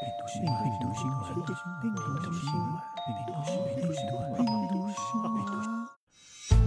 [0.00, 3.36] 新闻，病毒新闻，病毒新闻，病毒
[3.92, 5.28] 新闻，病毒新闻。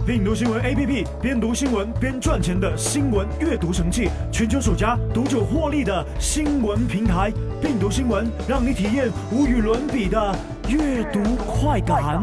[0.06, 7.32] 病毒新闻 APP 边读新闻边赚钱的新闻阅读神器，全球首家读者获利的新闻平台。
[7.60, 10.32] 病毒新闻让你体验无与伦比的
[10.68, 12.20] 阅读快感。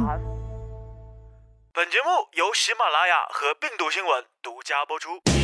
[1.73, 5.40] 本节目由喜马拉雅和病毒新闻独家播出。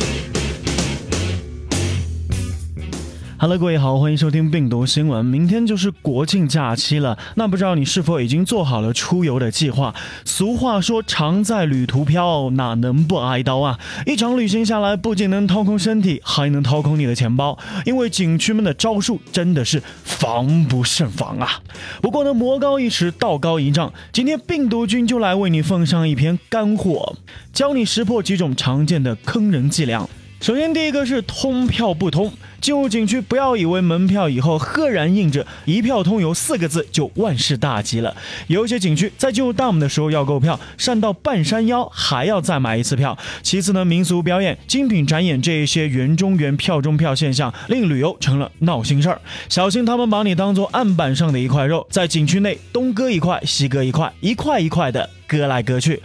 [3.40, 5.24] Hello，各位好，欢迎收听病毒新闻。
[5.24, 9.94] 明天就是国庆假期了，那不知道你是否已经做好了出游的计划？
[10.24, 13.78] 俗话说，常在旅途飘，哪能不挨刀啊？
[14.06, 21.60] 一场旅行下来，不仅能掏空身体，还能掏空你的钱包，因为景区们的招数真的是防不胜防啊。
[22.02, 27.14] 不过呢，魔高一尺，道高一丈，今天病毒君就来为你奉上一篇干货，
[27.52, 30.08] 教你识破几种常见的坑人伎俩。
[30.40, 32.32] 首先，第一个是通票不通。
[32.60, 38.16] 进入景区，不要以为门票以后赫然印着“一票通游”四个字就万事大吉了。
[38.48, 43.16] 有些景区在进入大门的时候要购票，上到半山腰还要再买一次票。
[43.42, 49.20] 其次呢，民俗表演、精品展演这一些园中园、票中票现象，令旅游成了闹心事儿。
[49.48, 56.02] 小心他们把你当做案板上的一块肉，在景区内东割一块，西割一块，一块一块的割来割去。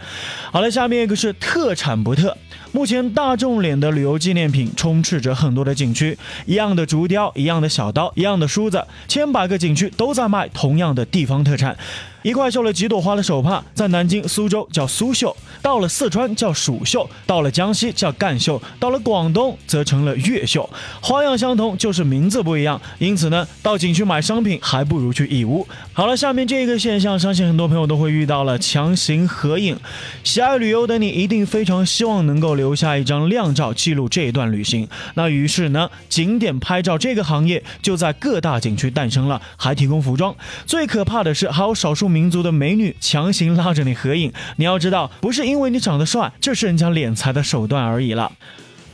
[0.52, 2.36] 好了，下面一个是特产不特。
[2.74, 6.18] 目前大众脸的旅游纪念品充斥着很多的景区。
[6.44, 11.76] 一样的竹雕，一样的小刀，一样的梳子，千百个景区都在卖同样的地方特产。
[12.24, 20.66] 一块绣了几朵花的手帕，在南京、苏州叫苏绣，到了四川叫蜀绣，到了江西叫赣绣，到了广东则成了粤绣。
[21.02, 22.80] 花样相同，就是名字不一样。
[22.98, 25.68] 因此呢，到景区买商品还不如去义乌。
[25.92, 29.78] 好了，下面这个现象，相信很多朋友都会遇到了强行合影。
[30.22, 34.88] 喜爱旅游的你一定非常希望能够留下一张靓照，记录这一段旅行。
[35.12, 40.34] 那于是呢，景点拍照这个行业就在各大景区诞生了，还提供服装。
[40.64, 42.13] 最可怕的是，还有少数。
[42.14, 48.30] 民族的美女强行拉着你合影，你要知道，不是因为你长得帅，这是人家敛财的手段而已了。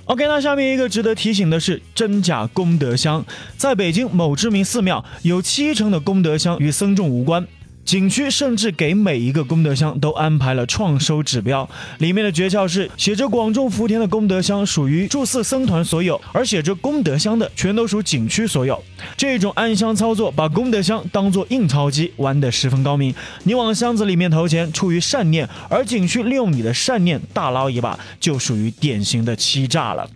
[0.06, 3.24] OK，那下面一个值得提醒的是，真假功德箱，
[3.58, 7.46] 在北京某知名寺庙，有七成的功德箱与僧众无关。
[7.90, 11.68] 景区甚至给每一个功德箱都安排了创收指标，
[11.98, 18.80] 里面的诀窍是写着广众福田的功德箱属于住寺僧团所有，而写着功德箱的全都属景区所有。
[19.16, 23.12] 这种暗箱操作，把功德箱当做印钞机，玩得十分高明。
[23.42, 30.08] 你往箱子里面投钱，出于善念，而景区利用你的善念大捞一把，就属于典型的欺诈了。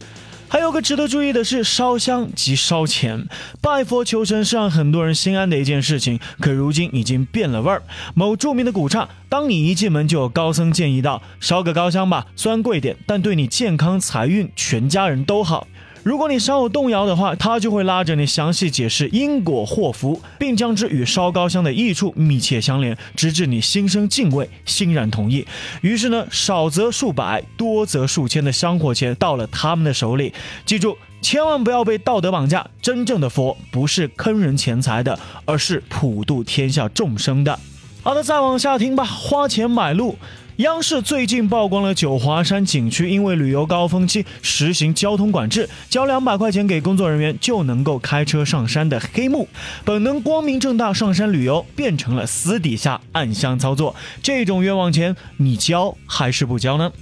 [0.54, 3.26] 还有个值得注意的是，烧香即烧钱，
[3.60, 6.20] 拜佛求神是让很多人心安的一件事情。
[6.38, 7.82] 可如今已经变了味儿。
[8.15, 15.66] 某著名的古刹，当你一进门就有高僧建议道：“烧个高香吧，虽然贵点，但对你健康财运，全家人都好。”
[16.04, 25.47] 如果你稍有动摇的话，他就会拉着你详细解释因果祸福，并将之与烧高香的益处密切相连，直至你心生敬畏，欣然同意。
[25.81, 30.34] 于是呢，少则数百，多则数千的香火钱到了他们的手里。
[30.66, 32.66] 记住，千万不要被道德绑架。
[32.82, 37.59] 真正的佛不是坑人钱财的，而是普度天下众生的。
[38.03, 39.03] 好的，再往下听吧。
[39.04, 40.19] 花钱买路。
[40.59, 49.48] 央视最近曝光了九华山景区因为旅游高峰期实行交通管制，交两百块钱给工作人员就能够开车上山的黑幕。
[49.84, 53.97] 本能光明正大上山旅游，变成了私底下暗箱操作。
[54.22, 56.93] 这种冤枉钱，你交还是不交呢？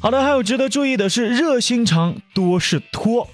[0.00, 3.28] 好的，还有值得注意的是，热心肠多是托。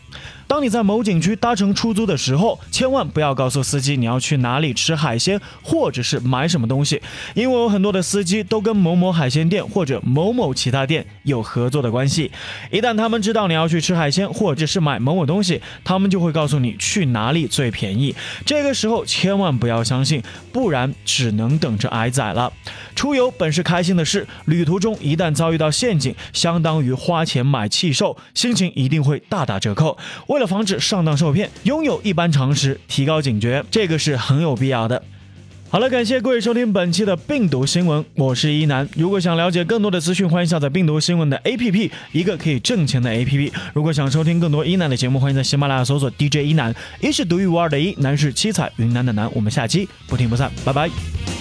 [0.52, 7.00] 当你在某景区搭乘出租的时候，千万不要告诉司机你要去哪里吃海鲜，或者是买什么东西，
[7.32, 12.30] 因为有很多的司机都跟某某海鲜店或者某某其他店有合作的关系。
[12.70, 18.14] 一旦他们知道你要去吃海鲜，或者是买某某东西，他们就会告诉你去哪里最便宜。
[18.44, 22.52] 这个时候千万不要相信，不然只能等着挨宰了。
[22.94, 29.96] 出游本是开心的事，旅途中一旦遭遇到陷阱，相当于花钱买气受，心情一定会大打折扣。
[30.26, 35.02] 为了防止上当受骗，拥有一般常识，提高警觉，这个是很有必要的。
[35.70, 38.86] 好了，感谢各位收听本期的病毒新闻，我是一南。
[38.94, 43.50] 如果想了解更多的资讯，欢迎下载病毒新闻的 APP，一个可以挣钱的 APP。
[43.72, 49.30] 如果想收听更多一南的节目，欢迎在喜马拉雅搜索 DJ 一南，一是独一无二的一，南是七彩云南的南。
[49.32, 51.31] 我们下期不听不散，拜拜。